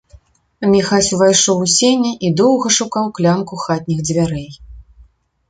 [0.69, 4.49] Міхась увайшоў у сені і доўга шукаў клямку хатніх дзвярэй.